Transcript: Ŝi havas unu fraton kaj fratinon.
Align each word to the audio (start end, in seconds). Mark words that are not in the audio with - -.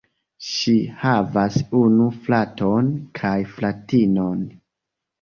Ŝi 0.51 0.71
havas 1.01 1.59
unu 1.83 2.09
fraton 2.25 2.91
kaj 3.23 3.39
fratinon. 3.55 4.47